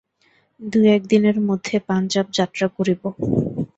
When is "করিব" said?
2.77-3.01